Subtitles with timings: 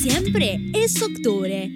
[0.00, 1.70] siempre es octubre.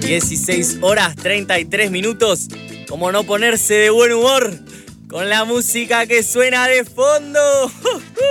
[0.00, 2.48] ...16 horas 33 minutos...
[2.88, 4.58] ...como no ponerse de buen humor...
[5.06, 7.40] ...con la música que suena de fondo...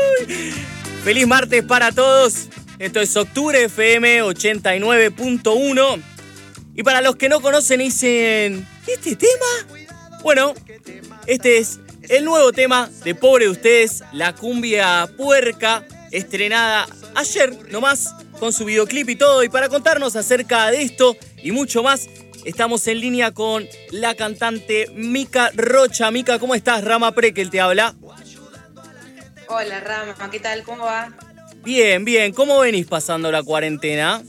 [1.04, 2.48] ¡Feliz martes para todos!
[2.80, 6.17] Esto es Octubre FM 89.1.
[6.78, 9.82] Y para los que no conocen y dicen, ¿este tema?
[10.22, 10.54] Bueno,
[11.26, 16.86] este es el nuevo tema de Pobre de Ustedes, la cumbia puerca, estrenada
[17.16, 19.44] ayer nomás, con su videoclip y todo.
[19.44, 22.08] Y para contarnos acerca de esto y mucho más,
[22.46, 26.12] estamos en línea con la cantante Mica Rocha.
[26.12, 26.84] Mica, ¿cómo estás?
[26.84, 27.96] Rama Prekel te habla.
[29.48, 30.62] Hola Rama, ¿qué tal?
[30.62, 31.12] ¿Cómo va?
[31.64, 32.34] Bien, bien.
[32.34, 34.22] ¿Cómo venís pasando la cuarentena?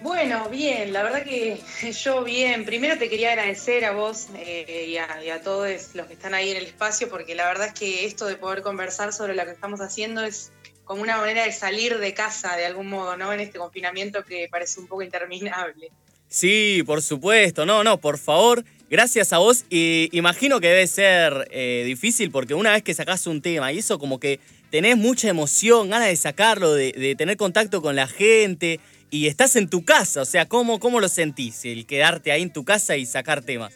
[0.00, 1.60] Bueno, bien, la verdad que
[2.04, 2.64] yo bien.
[2.64, 6.58] Primero te quería agradecer a vos eh, y, a, todos los que están ahí en
[6.58, 9.80] el espacio, porque la verdad es que esto de poder conversar sobre lo que estamos
[9.80, 10.52] haciendo es
[10.84, 13.32] como una manera de salir de casa de algún modo, ¿no?
[13.32, 15.90] En este confinamiento que parece un poco interminable.
[16.28, 17.66] Sí, por supuesto.
[17.66, 18.64] No, no, por favor.
[18.90, 19.64] Gracias a vos.
[19.68, 23.78] Y imagino que debe ser eh, difícil porque una vez que sacás un tema y
[23.78, 28.80] eso como que tenés mucha emoción, ganas de sacarlo, de, tener contacto con la gente
[29.10, 30.22] y estás en tu casa.
[30.22, 33.74] O sea, ¿cómo, ¿cómo lo sentís el quedarte ahí en tu casa y sacar temas?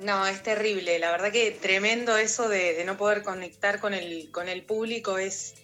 [0.00, 0.98] No, es terrible.
[0.98, 5.54] La verdad que tremendo eso de, no poder conectar con el, con el público es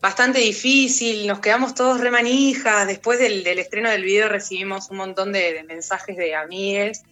[0.00, 1.26] bastante difícil.
[1.26, 2.86] Nos quedamos todos remanijas.
[2.86, 7.02] Después del, estreno del video recibimos un montón de, mensajes de amigues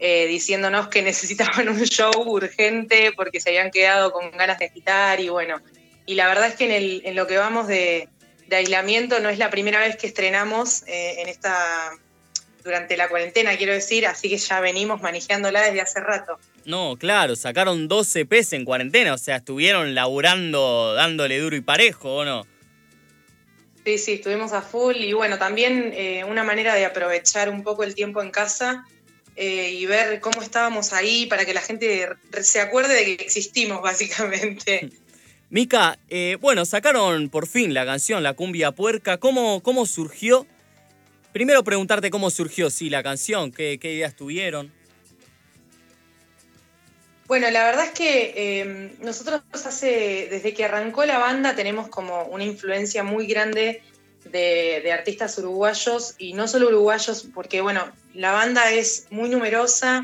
[0.00, 5.20] eh, diciéndonos que necesitaban un show urgente porque se habían quedado con ganas de agitar
[5.20, 5.60] y bueno,
[6.06, 8.08] y la verdad es que en lo que vamos de,
[8.56, 11.92] aislamiento no es la primera vez que estrenamos eh, en esta
[12.64, 16.38] durante la cuarentena, quiero decir, así que ya venimos manejándola desde hace rato.
[16.64, 22.16] No, claro, sacaron 12 EPs en cuarentena, o sea, estuvieron laburando, dándole duro y parejo,
[22.16, 22.46] ¿o no?
[23.84, 27.84] Sí, sí, estuvimos a full y bueno, también eh, una manera de aprovechar un poco
[27.84, 28.84] el tiempo en casa
[29.34, 32.06] eh, y ver cómo estábamos ahí para que la gente
[32.42, 34.90] se acuerde de que existimos, básicamente.
[35.50, 39.18] Mica, eh, bueno, sacaron por fin la canción La Cumbia Puerca.
[39.18, 40.46] ¿Cómo, cómo surgió?
[41.32, 44.72] Primero preguntarte cómo surgió, sí, la canción, qué, ideas tuvieron.
[47.26, 52.24] Bueno, la verdad es que em, nosotros hace, desde que arrancó la banda, tenemos como
[52.24, 53.82] una influencia muy grande
[54.24, 60.02] de, artistas uruguayos y no solo uruguayos, porque bueno, la banda es muy numerosa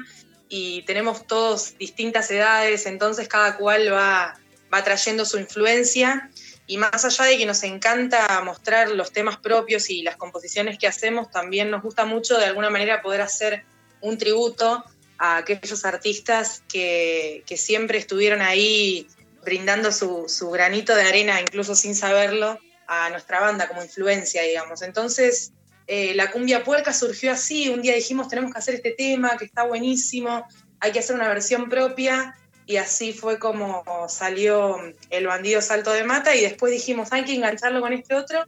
[0.49, 4.38] y tenemos todos distintas edades, entonces cada cual va,
[4.75, 6.31] va trayendo su influencia
[6.67, 10.87] y más allá de que nos encanta mostrar los temas propios y las composiciones que
[10.87, 13.65] hacemos, también nos gusta mucho de alguna manera poder hacer
[14.01, 14.84] un tributo
[15.19, 19.07] a aquellos artistas que, siempre estuvieron ahí
[19.45, 24.83] brindando su, su, granito de arena, incluso sin saberlo, a nuestra banda como influencia, digamos.
[24.83, 25.53] Entonces,
[25.87, 29.45] eh, la cumbia puerca surgió así, un día dijimos tenemos que hacer este tema, que
[29.45, 30.47] está buenísimo,
[30.81, 32.34] hay que hacer una versión propia,
[32.67, 34.79] y así fue como salió
[35.11, 38.45] el bandido salto de mata, y después dijimos hay que engancharlo con este otro,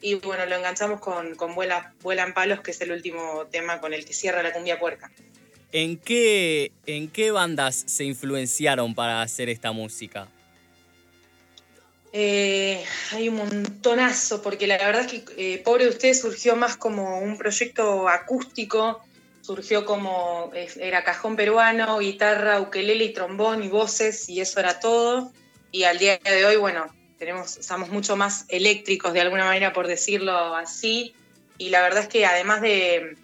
[0.00, 3.92] y bueno, lo enganchamos con, con Vuela, Vuelan Palos, que es el último tema con
[3.94, 5.10] el que cierra la cumbia puerca.
[5.72, 10.28] ¿En qué, ¿En qué bandas se influenciaron para hacer esta música?
[12.12, 16.76] Eh, hay un montonazo, porque la verdad es que eh, Pobre de Usted surgió más
[16.76, 19.04] como un proyecto acústico,
[19.46, 25.32] surgió como, era cajón peruano, guitarra, ukelele y trombón y voces, y eso era todo.
[25.70, 26.86] Y al día de hoy, bueno,
[27.16, 31.14] tenemos, estamos mucho más eléctricos de alguna manera, por decirlo así.
[31.58, 33.16] Y la verdad es que además de,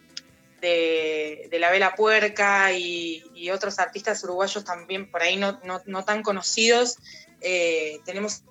[0.60, 6.96] de, La Vela Puerca y, otros artistas uruguayos también por ahí no, no, tan conocidos,
[7.40, 8.44] eh, tenemos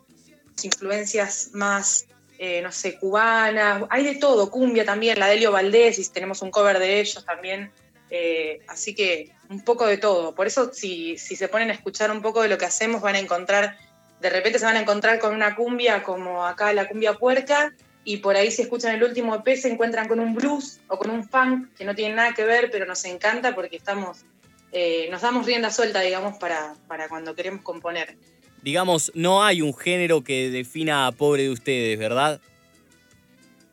[0.61, 2.07] influencias más,
[2.43, 6.41] eh, no sé, cubanas, hay de todo, cumbia también, la de Elio Valdés, y tenemos
[6.41, 7.71] un cover de ellos también,
[8.09, 10.33] eh, así que un poco de todo.
[10.33, 13.13] Por eso si, si se ponen a escuchar un poco de lo que hacemos, van
[13.13, 13.77] a encontrar,
[14.19, 18.17] de repente se van a encontrar con una cumbia como acá la cumbia puerca, y
[18.17, 21.29] por ahí si escuchan el último EP se encuentran con un blues o con un
[21.29, 24.25] funk que no tienen nada que ver, pero nos encanta porque estamos,
[24.71, 28.17] eh, nos damos rienda suelta, digamos, para, para cuando queremos componer
[28.61, 32.39] digamos, no hay un género que defina a pobre de ustedes, ¿verdad?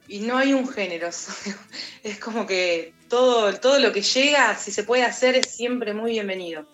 [0.07, 1.09] Y no hay un género,
[2.03, 6.13] es como que todo, todo lo que llega, si se puede hacer, es siempre muy
[6.13, 6.67] bienvenido.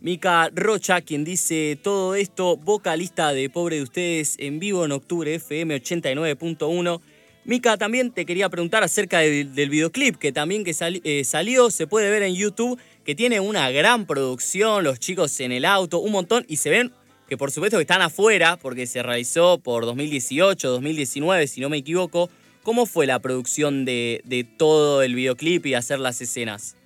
[0.00, 5.34] Mica Rocha, quien dice todo esto, vocalista de Pobre de Ustedes en vivo en octubre
[5.34, 7.00] FM 89.1.
[7.46, 10.74] Mica, también te quería preguntar acerca del videoclip que también que
[11.04, 15.52] eh, salió, se puede ver en YouTube, que tiene una gran producción, los chicos en
[15.52, 16.92] el auto, un montón, y se ven
[17.28, 21.78] que por supuesto que están afuera, porque se realizó por 2018, 2019, si no me
[21.78, 22.30] equivoco.
[22.62, 26.76] ¿Cómo fue la producción de, de todo el videoclip y hacer las escenas?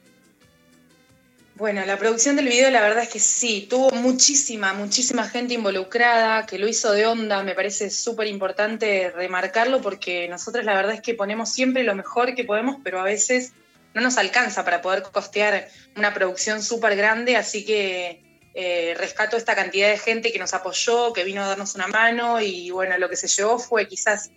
[1.58, 6.46] Bueno, la producción del video la verdad es que sí, tuvo muchísima, muchísima gente involucrada,
[6.46, 11.00] que lo hizo de onda, me parece súper importante remarcarlo porque nosotros la verdad es
[11.00, 13.54] que ponemos siempre lo mejor que podemos, pero a veces
[13.92, 18.22] no nos alcanza para poder costear una producción súper grande, así que
[18.60, 22.40] eh, rescato esta cantidad de gente que nos apoyó, que vino a darnos una mano
[22.40, 24.32] y bueno, lo que se llevó fue quizás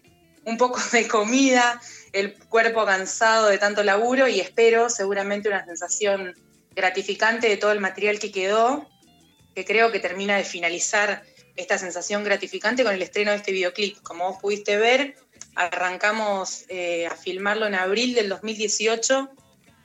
[0.45, 1.81] un poco de comida,
[2.13, 6.35] el cuerpo cansado de tanto laburo y espero seguramente una sensación
[6.75, 8.87] gratificante de todo el material que quedó,
[9.55, 11.23] que creo que termina de finalizar
[11.55, 14.03] esta sensación gratificante con el estreno de este videoclip.
[14.03, 15.15] Como vos pudiste ver,
[15.55, 19.31] arrancamos eh, a filmarlo en abril del 2018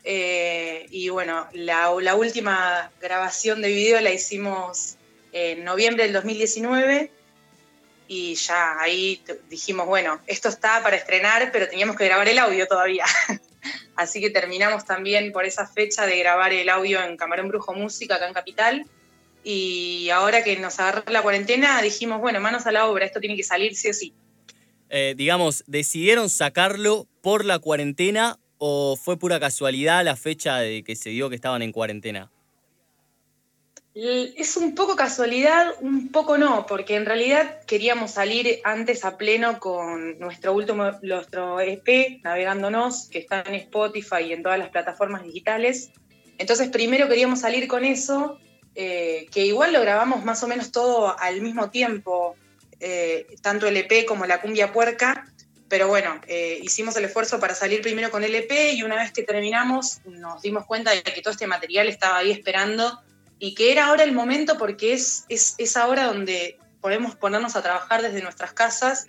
[0.08, 4.94] eh, y bueno, la, última grabación de video la hicimos
[5.32, 7.11] en noviembre del 2019
[8.06, 9.20] y ya ahí
[9.50, 13.05] dijimos, bueno, esto está para estrenar, pero teníamos que grabar el audio todavía.
[13.97, 18.14] Así que terminamos también por esa fecha de grabar el audio en Camarón Brujo Música,
[18.14, 18.87] acá en Capital.
[19.43, 23.35] Y ahora que nos agarró la cuarentena, dijimos, bueno, manos a la obra, esto tiene
[23.35, 24.14] que salir sí o sí.
[24.88, 30.97] Eh, digamos, ¿decidieron sacarlo por la cuarentena o fue pura casualidad la fecha de que
[30.97, 32.31] se dio que estaban en cuarentena?
[33.99, 39.58] Es un poco casualidad, un poco no, porque en realidad queríamos salir antes a pleno
[39.58, 45.23] con nuestro último, nuestro EP, Navegándonos, que está en Spotify y en todas las plataformas
[45.23, 45.93] digitales.
[46.37, 48.38] Entonces primero queríamos salir con eso,
[48.75, 52.37] eh, que igual lo grabamos más o menos todo al mismo tiempo,
[52.81, 55.25] eh, tanto el EP como la cumbia puerca,
[55.69, 59.13] pero bueno, eh, hicimos el esfuerzo para salir primero con el EP y una vez
[59.13, 63.01] que terminamos nos dimos cuenta de que todo este material estaba ahí esperando
[63.39, 68.01] y que era ahora el momento porque es, es, ahora donde podemos ponernos a trabajar
[68.03, 69.07] desde nuestras casas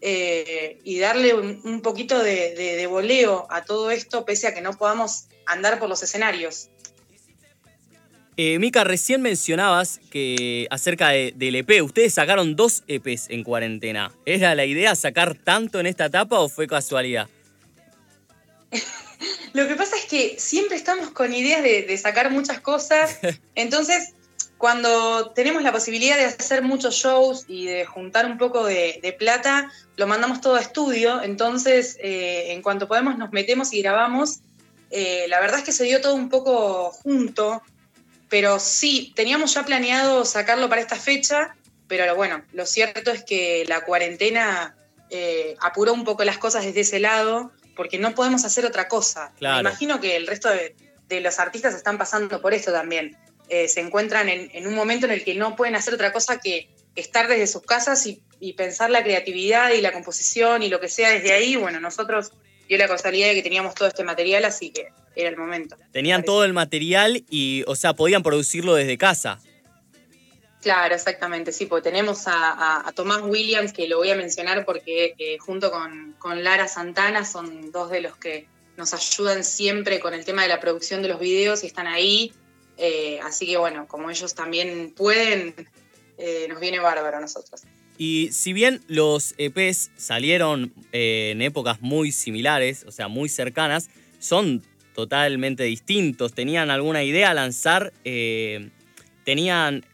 [0.00, 4.74] eh, y darle un, poquito de, de, voleo a todo esto, pese a que no
[4.74, 6.68] podamos andar por los escenarios.
[8.36, 14.12] Eh, Mica, recién mencionabas que acerca del EP, ustedes sacaron dos EPs en cuarentena.
[14.26, 17.28] ¿Era la idea sacar tanto en esta etapa o fue casualidad?
[19.52, 23.20] Lo que pasa es que siempre estamos con ideas de, sacar muchas cosas.
[23.54, 24.14] Entonces,
[24.58, 29.70] cuando tenemos la posibilidad de hacer muchos shows y de juntar un poco de, plata,
[29.96, 31.22] lo mandamos todo a estudio.
[31.22, 34.40] Entonces, eh, en cuanto podemos, nos metemos y grabamos.
[34.90, 37.62] Eh, la verdad es que se dio todo un poco junto,
[38.34, 41.54] pero sí, teníamos ya planeado sacarlo para esta fecha,
[41.86, 44.74] pero bueno, lo cierto es que la cuarentena
[45.08, 49.32] eh, apuró un poco las cosas desde ese lado porque no podemos hacer otra cosa.
[49.40, 50.74] Me imagino que el resto de,
[51.20, 53.16] los artistas están pasando por esto también.
[53.48, 56.74] Eh, se encuentran en, un momento en el que no pueden hacer otra cosa que
[56.96, 58.20] estar desde sus casas y,
[58.56, 61.54] pensar la creatividad y la composición y lo que sea desde ahí.
[61.54, 62.32] Bueno, nosotros
[62.68, 65.76] dio la casualidad de que teníamos todo este material, así que era el momento.
[65.92, 69.40] Tenían todo el material y, o sea, podían producirlo desde casa.
[70.64, 75.36] Claro, exactamente, sí, porque tenemos a, Tomás Williams, que lo voy a mencionar porque eh,
[75.38, 80.42] junto con, Lara Santana son dos de los que nos ayudan siempre con el tema
[80.42, 82.32] de la producción de los videos y están ahí.
[82.78, 85.54] Eh, así que bueno, como ellos también pueden,
[86.16, 87.60] eh, nos viene bárbaro a nosotros.
[87.96, 94.62] Y si bien los EPs salieron en épocas muy similares, o sea, muy cercanas, son
[94.94, 96.34] totalmente distintos.
[96.34, 97.92] ¿Tenían alguna idea lanzar?
[99.24, 99.84] ¿Tenían,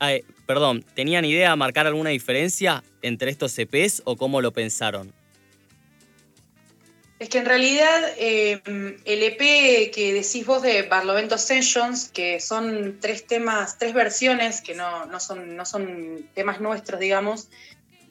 [0.47, 5.12] perdón, ¿tenían idea de marcar alguna diferencia entre estos EPs o cómo lo pensaron?
[7.21, 8.62] Es que en realidad eh,
[9.04, 14.75] el EP que decís vos de Barlovento Sessions, que son tres temas, tres versiones, que
[14.75, 17.49] no, son, no son temas nuestros, digamos,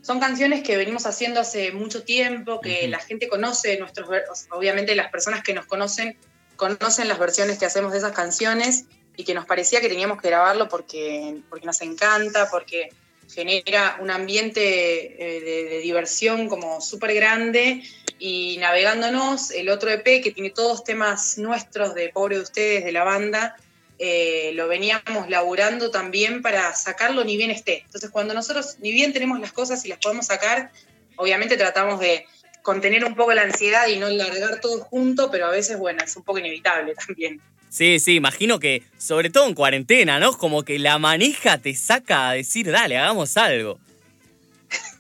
[0.02, 4.08] son canciones que venimos haciendo hace mucho tiempo, que la gente conoce, nuestros,
[4.52, 6.18] obviamente las personas que nos conocen
[6.60, 10.28] conocen las versiones que hacemos de esas canciones y que nos parecía que teníamos que
[10.28, 12.90] grabarlo porque, porque nos encanta, porque
[13.34, 17.82] genera un ambiente eh, de, diversión como súper grande
[18.20, 22.92] y navegándonos, el otro EP que tiene todos temas nuestros de Pobre de Ustedes, de
[22.92, 23.56] la banda,
[24.00, 27.84] eh, lo veníamos laburando también para sacarlo ni bien esté.
[27.86, 30.72] Entonces cuando nosotros ni bien tenemos las cosas y las podemos sacar,
[31.18, 32.26] obviamente tratamos de
[32.62, 36.16] contener un poco la ansiedad y no largar todo junto, pero a veces, bueno, es
[36.16, 37.42] un poco inevitable también.
[37.70, 40.34] Sí, sí, imagino que, sobre todo en cuarentena, ¿no?
[40.38, 43.80] Como que la manija te saca a decir, dale, hagamos algo.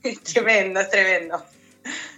[0.33, 1.43] tremendo, es tremendo.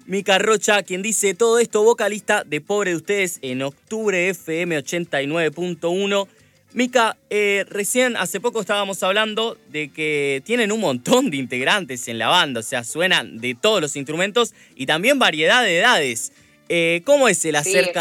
[0.06, 6.28] Mica Rocha, quien dice todo esto, vocalista de Pobre de Ustedes en octubre FM 89.1.
[6.74, 12.18] Mica, eh, recién hace poco estábamos hablando de que tienen un montón de integrantes en
[12.18, 16.32] la banda, o sea, suenan de todos los instrumentos y también variedad de edades.
[16.70, 17.92] Eh, ¿Cómo es el hacer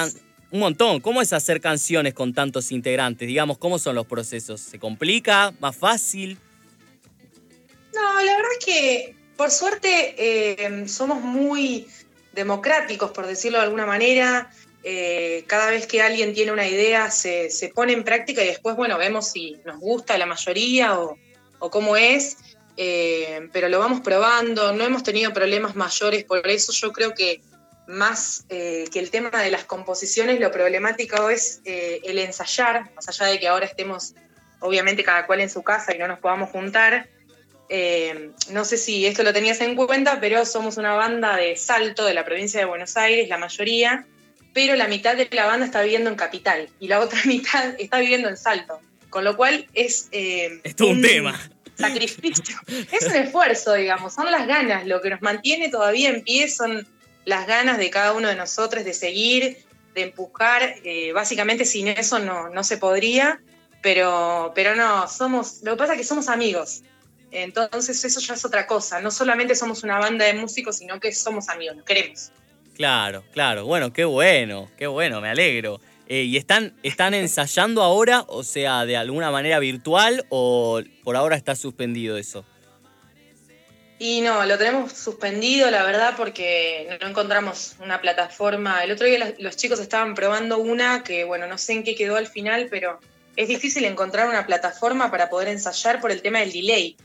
[0.52, 1.00] un montón?
[1.00, 3.26] ¿Cómo es hacer canciones con tantos integrantes?
[3.26, 4.60] Digamos, ¿cómo son los procesos?
[4.60, 5.52] ¿Se complica?
[5.58, 6.38] ¿Más fácil?
[7.92, 11.88] No, la verdad es que por suerte eh, somos muy
[12.32, 14.48] democráticos, por decirlo de alguna manera.
[14.82, 18.96] Eh, cada vez que alguien tiene una idea se, pone en práctica y después, bueno,
[18.96, 21.18] vemos si nos gusta la mayoría o,
[21.58, 22.38] cómo es,
[22.78, 27.42] eh, pero lo vamos probando, no hemos tenido problemas mayores, por eso yo creo que
[27.86, 33.26] más eh, que el tema de las composiciones, lo problemático es el ensayar, más allá
[33.26, 34.14] de que ahora estemos
[34.60, 37.10] obviamente cada cual en su casa y no nos podamos juntar.
[38.50, 42.14] no sé si esto lo tenías en cuenta, pero somos una banda de Salto, de
[42.14, 44.06] la provincia de Buenos Aires, la mayoría,
[44.52, 47.98] pero la mitad de la banda está viviendo en Capital y la otra mitad está
[48.00, 48.80] viviendo en Salto.
[49.08, 50.08] Con lo cual es...
[50.12, 51.38] Eh, es todo un, tema.
[51.76, 52.56] Sacrificio.
[52.92, 54.86] es un esfuerzo, digamos, son las ganas.
[54.86, 56.86] Lo que nos mantiene todavía en pie son
[57.24, 59.58] las ganas de cada uno de nosotros de seguir,
[59.94, 60.76] de empujar.
[60.84, 63.40] Eh, básicamente sin eso no, no se podría,
[63.82, 65.60] pero, pero no, somos...
[65.62, 66.82] Lo que pasa es que somos amigos.
[67.32, 69.00] Entonces eso ya es otra cosa.
[69.00, 72.30] No solamente somos una banda de músicos, sino que somos amigos, nos queremos.
[72.80, 73.66] Claro, claro.
[73.66, 75.82] Bueno, qué bueno, qué bueno, me alegro.
[76.08, 81.36] Eh, ¿Y están, están ensayando ahora, o sea, de alguna manera virtual o por ahora
[81.36, 82.42] está suspendido eso?
[83.98, 88.82] Y no, lo tenemos suspendido, la verdad, porque no encontramos una plataforma.
[88.82, 92.16] El otro día los chicos estaban probando una que, bueno, no sé en qué quedó
[92.16, 92.98] al final, pero
[93.36, 96.96] es difícil encontrar una plataforma para poder ensayar por el tema del delay.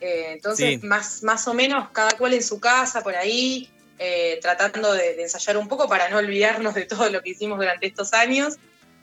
[0.00, 3.68] Eh, entonces, más, más o menos cada cual en su casa, por ahí,
[3.98, 7.86] eh, tratando de, ensayar un poco para no olvidarnos de todo lo que hicimos durante
[7.86, 8.56] estos años.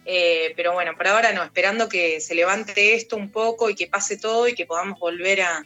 [0.05, 3.87] Eh, pero bueno, por ahora no, esperando que se levante esto un poco y que
[3.87, 5.65] pase todo y que podamos volver a,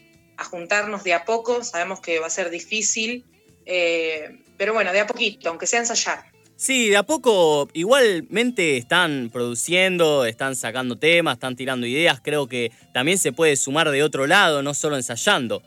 [0.51, 1.63] juntarnos de a poco.
[1.63, 3.25] Sabemos que va a ser difícil,
[3.65, 6.25] eh, pero bueno, de a poquito, aunque sea ensayar.
[6.55, 12.19] Sí, de a poco igualmente están produciendo, están sacando temas, están tirando ideas.
[12.22, 15.62] Creo que también se puede sumar de otro lado, no solo ensayando.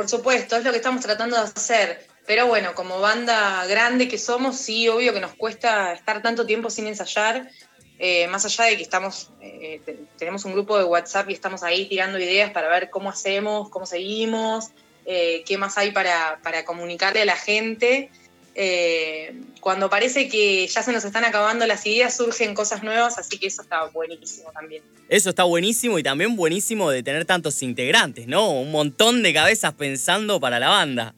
[0.00, 2.06] Por supuesto, es lo que estamos tratando de hacer.
[2.26, 6.70] Pero bueno, como banda grande que somos, sí, obvio que nos cuesta estar tanto tiempo
[6.70, 7.50] sin ensayar.
[7.98, 9.82] Eh, más allá de que estamos, eh,
[10.16, 13.84] tenemos un grupo de WhatsApp y estamos ahí tirando ideas para ver cómo hacemos, cómo
[13.84, 14.70] seguimos,
[15.04, 18.10] eh, qué más hay para, para comunicarle a la gente.
[18.54, 23.38] Eh, cuando parece que ya se nos están acabando las ideas, surgen cosas nuevas, así
[23.38, 24.82] que eso está buenísimo también.
[25.08, 28.50] Eso está buenísimo y también buenísimo de tener tantos integrantes, ¿no?
[28.50, 31.14] Un montón de cabezas pensando para la banda.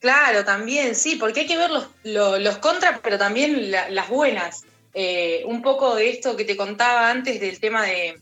[0.00, 4.64] Claro, también, sí, porque hay que ver los, los, contras, pero también las buenas.
[4.94, 8.20] Eh, un poco de esto que te contaba antes del tema de,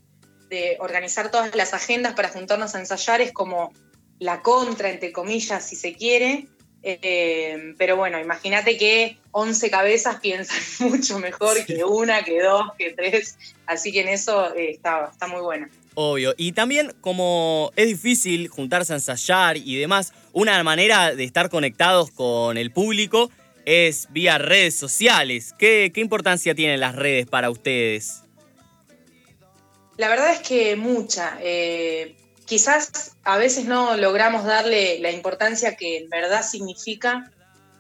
[0.49, 3.73] de organizar todas las agendas para juntarnos a ensayar es como
[4.19, 6.49] la contra, entre comillas, si se quiere,
[6.89, 10.57] eh, pero bueno, imagínate que 11 cabezas piensan
[10.89, 13.37] mucho mejor que una, que dos, que tres.
[13.67, 15.67] Así que en eso eh, está, está muy bueno.
[15.95, 16.35] Obvio.
[16.37, 22.11] Y también como es difícil juntarse a ensayar y demás, una manera de estar conectados
[22.11, 23.31] con el público
[23.65, 25.55] es vía redes sociales.
[25.59, 28.23] ¿Qué, qué importancia tienen las redes para ustedes?
[29.97, 31.39] La verdad es que mucha.
[31.43, 32.15] Eh,
[32.47, 37.31] quizás a veces no logramos darle la importancia que en verdad significa,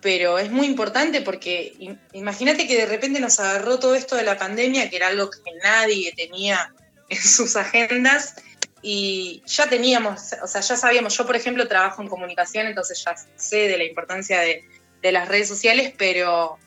[0.02, 4.37] pero es muy importante porque imagínate que de repente nos agarró todo esto de la
[4.37, 6.75] pandemia, que era algo que nadie tenía
[7.08, 8.35] en sus agendas,
[8.82, 13.16] y ya teníamos, o sea, ya sabíamos, yo por ejemplo trabajo en comunicación, entonces ya
[13.37, 14.62] sé de la importancia de,
[15.02, 16.58] las redes sociales, pero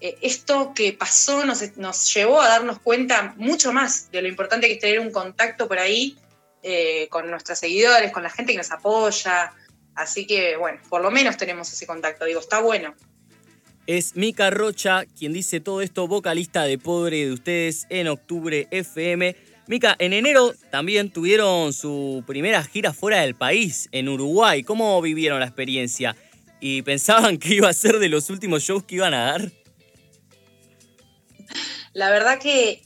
[0.00, 4.66] eh, esto que pasó nos, nos llevó a darnos cuenta mucho más de lo importante
[4.66, 6.16] que es tener un contacto por ahí
[6.66, 9.52] eh, con nuestros seguidores, con la gente que nos apoya.
[9.94, 12.24] Así que, bueno, por lo menos tenemos ese contacto.
[12.24, 12.94] Digo, está bueno.
[13.86, 19.36] Es Mica Rocha quien dice todo esto, vocalista de Pobre de Ustedes en Octubre FM.
[19.66, 24.62] Mica, en enero también tuvieron su primera gira fuera del país, en Uruguay.
[24.62, 26.16] ¿Cómo vivieron la experiencia?
[26.60, 29.52] ¿Y pensaban que iba a ser de los últimos shows que iban a dar?
[31.92, 32.82] La verdad que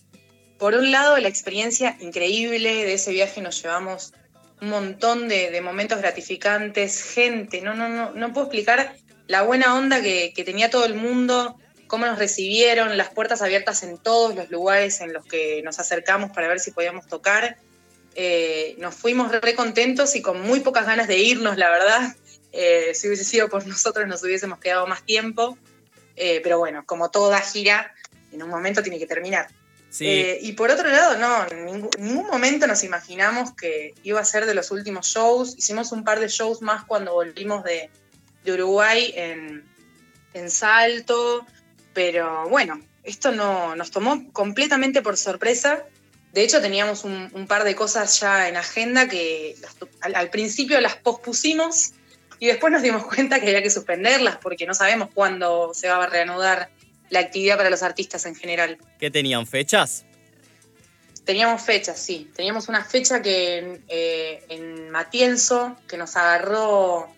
[0.59, 4.13] por un lado, la experiencia increíble de ese viaje nos llevamos
[4.61, 8.97] un montón de, momentos gratificantes, gente, no, no, no, no puedo explicar
[9.29, 13.99] la buena onda que, tenía todo el mundo, cómo nos recibieron, las puertas abiertas en
[13.99, 17.59] todos los lugares en los que nos acercamos para ver si podíamos tocar.
[18.15, 22.17] Eh, nos fuimos re contentos y con muy pocas ganas de irnos, la verdad.
[22.53, 25.59] Eh, si hubiese sido por nosotros nos hubiésemos quedado más tiempo.
[26.17, 27.95] Eh, pero bueno, como toda gira,
[28.33, 29.49] en un momento tiene que terminar.
[30.01, 34.45] Eh, y por otro lado, no, en ningún, momento nos imaginamos que iba a ser
[34.47, 35.57] de los últimos shows.
[35.57, 37.91] Hicimos un par de shows más cuando volvimos de,
[38.45, 39.65] de Uruguay en,
[40.35, 41.47] en, Salto,
[41.95, 45.85] pero bueno, esto no, nos tomó completamente por sorpresa.
[46.33, 49.57] De hecho, teníamos un, un par de cosas ya en agenda que
[50.03, 51.93] al, al, principio las pospusimos
[52.39, 56.05] y después nos dimos cuenta que había que suspenderlas porque no sabemos cuándo se va
[56.05, 56.69] a reanudar
[57.11, 58.79] la actividad para los artistas en general.
[58.99, 60.05] ¿Qué tenían fechas?
[61.25, 62.31] Teníamos fechas, sí.
[62.35, 67.09] Teníamos una fecha que eh, en Matienzo, que nos agarró,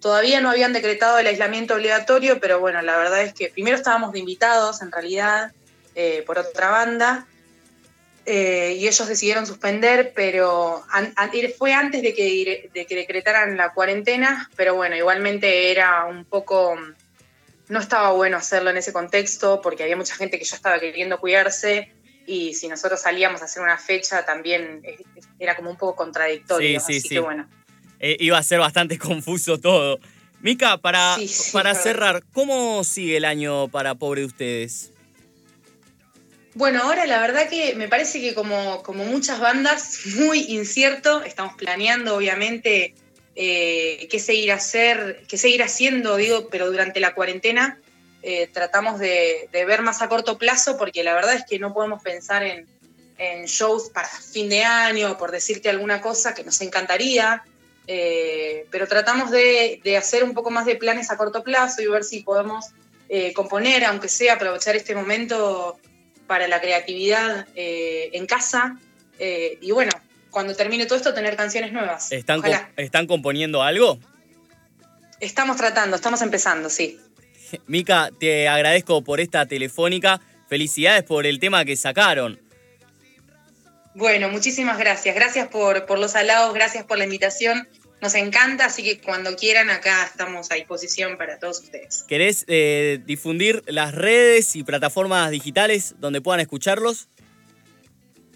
[0.00, 4.12] todavía no habían decretado el aislamiento obligatorio, pero bueno, la verdad es que primero estábamos
[4.12, 5.52] de invitados, en realidad,
[5.94, 7.26] eh, por otra banda,
[8.24, 13.56] eh, y ellos decidieron suspender, pero an, an, fue antes de que, de que decretaran
[13.56, 16.76] la cuarentena, pero bueno, igualmente era un poco
[17.68, 21.18] no estaba bueno hacerlo en ese contexto porque había mucha gente que ya estaba queriendo
[21.18, 21.92] cuidarse
[22.26, 24.98] y si nosotros salíamos a hacer una fecha también eh,
[25.38, 26.80] era como un poco contradictorio.
[26.80, 27.14] Sí, sí, así sí.
[27.14, 27.48] que bueno.
[28.00, 29.98] Eh, iba a ser bastante confuso todo.
[30.40, 34.92] Mica, para, sí, sí, para cerrar, ¿cómo sigue el año para Pobre de Ustedes?
[36.54, 41.54] Bueno, ahora la verdad que me parece que como, como muchas bandas, muy incierto, estamos
[41.54, 42.94] planeando obviamente
[43.40, 47.78] eh, qué seguir hacer, qué seguir haciendo, digo, pero durante la cuarentena
[48.20, 52.02] eh, tratamos de, ver más a corto plazo, porque la verdad es que no podemos
[52.02, 52.66] pensar en,
[53.46, 57.42] shows para fin de año, por decirte alguna cosa que nos encantaría,
[57.86, 61.86] eh, pero tratamos de, de, hacer un poco más de planes a corto plazo y
[61.86, 62.66] ver si podemos
[63.08, 65.78] eh, componer, aunque sea aprovechar este momento
[66.26, 68.78] para la creatividad en casa.
[69.18, 69.92] y bueno,
[70.30, 72.12] cuando termine todo esto, tener canciones nuevas.
[72.12, 72.42] ¿Están,
[72.76, 73.98] ¿Están componiendo algo?
[75.20, 76.98] Estamos tratando, estamos empezando, sí.
[77.66, 80.20] Mica, te agradezco por esta telefónica.
[80.48, 82.40] Felicidades por el tema que sacaron.
[83.94, 85.14] Bueno, muchísimas gracias.
[85.14, 87.68] Gracias por, por los halagos, gracias por la invitación.
[88.00, 92.04] Nos encanta, así que cuando quieran acá estamos a disposición para todos ustedes.
[92.06, 97.08] ¿Querés eh, difundir las redes y plataformas digitales donde puedan escucharlos?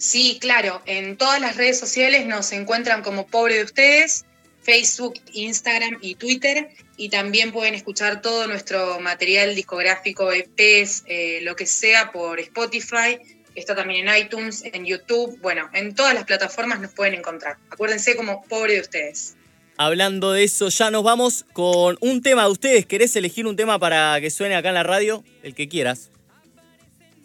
[0.02, 0.82] Sí, claro.
[0.84, 4.24] En todas las redes sociales nos encuentran como Pobre de Ustedes,
[4.60, 6.70] Facebook, Instagram y Twitter.
[6.96, 13.20] Y también pueden escuchar todo nuestro material discográfico, EPs, eh, lo que sea, por Spotify.
[13.54, 15.38] Está también en iTunes, en YouTube.
[15.40, 17.58] Bueno, en todas las plataformas nos pueden encontrar.
[17.70, 19.36] Acuérdense como Pobre de Ustedes.
[19.76, 22.86] Hablando de eso, ya nos vamos con un tema de ustedes.
[22.86, 25.22] ¿Querés elegir un tema para que suene acá en la radio?
[25.44, 26.10] El que quieras.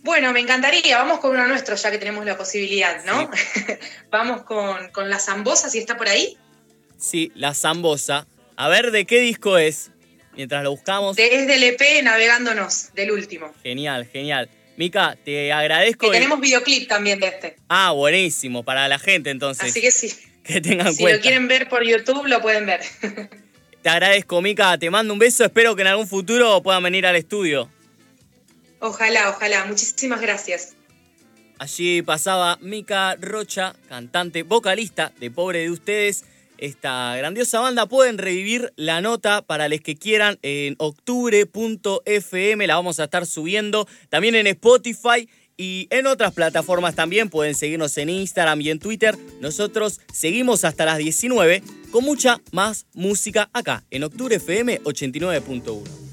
[0.07, 0.99] Bueno, me encantaría.
[0.99, 3.29] Vamos con uno nuestro, ya que tenemos la posibilidad, ¿no?
[3.33, 3.61] Sí.
[4.09, 6.37] Vamos con, con, la Zambosa, si está por ahí.
[6.97, 8.25] Sí, la Zambosa.
[8.55, 9.91] A ver, ¿de qué disco es?
[10.33, 11.17] Mientras lo buscamos.
[11.17, 13.53] De, es del EP Navegándonos, del último.
[13.63, 14.49] Genial, genial.
[14.77, 16.05] Mica, te agradezco.
[16.05, 17.57] Que tenemos videoclip también de este.
[17.67, 19.71] Ah, buenísimo, para la gente entonces.
[19.71, 20.13] Así que sí.
[20.45, 21.17] Que tengan si cuenta.
[21.17, 22.79] Si lo quieren ver por YouTube, lo pueden ver.
[23.81, 24.77] te agradezco, Mica.
[24.77, 25.43] Te mando un beso.
[25.43, 27.69] Espero que en algún futuro puedan venir al estudio.
[28.79, 29.65] Ojalá, ojalá.
[29.65, 30.75] Muchísimas gracias.
[31.59, 36.23] Allí pasaba Mica Rocha, cantante, vocalista de Pobre de Ustedes.
[36.57, 42.67] Esta grandiosa banda pueden revivir la nota para los que quieran en octubre.fm.
[42.67, 47.29] La vamos a estar subiendo también en Spotify y en otras plataformas también.
[47.29, 49.15] Pueden seguirnos en Instagram y en Twitter.
[49.39, 51.61] Nosotros seguimos hasta las 19
[51.91, 56.06] con mucha más música acá en Octubre FM 89.1.